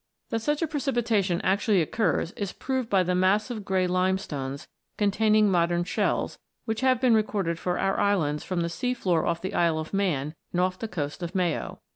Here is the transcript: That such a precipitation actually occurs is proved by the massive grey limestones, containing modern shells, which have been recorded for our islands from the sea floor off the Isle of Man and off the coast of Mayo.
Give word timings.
That 0.31 0.39
such 0.41 0.63
a 0.63 0.67
precipitation 0.67 1.41
actually 1.43 1.79
occurs 1.79 2.31
is 2.31 2.53
proved 2.53 2.89
by 2.89 3.03
the 3.03 3.13
massive 3.13 3.63
grey 3.63 3.85
limestones, 3.85 4.67
containing 4.97 5.51
modern 5.51 5.83
shells, 5.83 6.39
which 6.65 6.81
have 6.81 6.99
been 6.99 7.13
recorded 7.13 7.59
for 7.59 7.77
our 7.77 7.99
islands 7.99 8.43
from 8.43 8.61
the 8.61 8.67
sea 8.69 8.95
floor 8.95 9.27
off 9.27 9.43
the 9.43 9.53
Isle 9.53 9.77
of 9.77 9.93
Man 9.93 10.33
and 10.53 10.59
off 10.59 10.79
the 10.79 10.87
coast 10.87 11.21
of 11.21 11.35
Mayo. 11.35 11.81